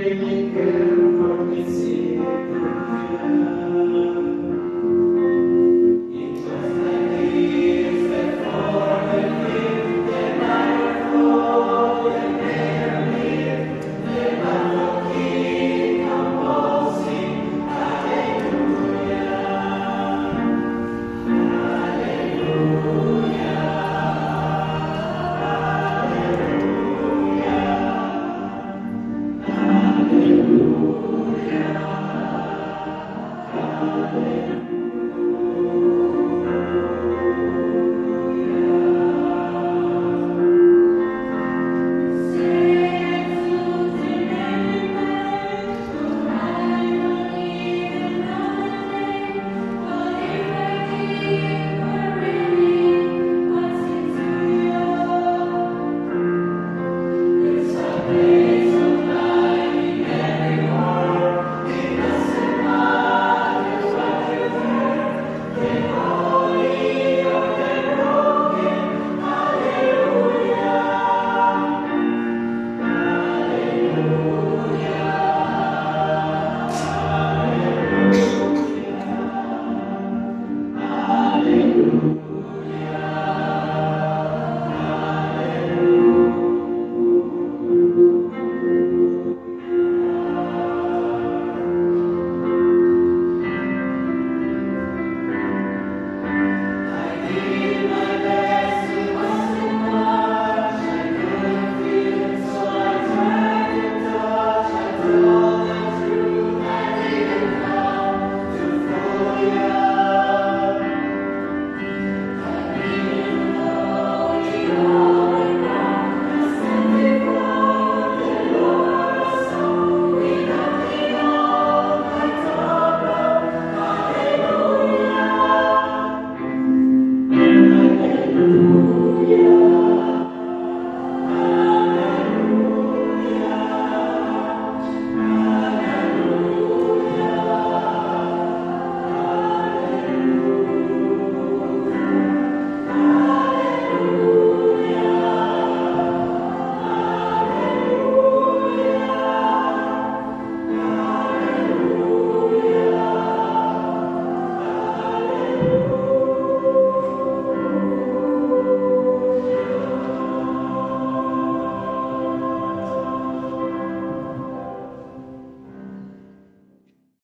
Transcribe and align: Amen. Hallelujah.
Amen. 0.00 0.37
Hallelujah. 34.28 34.77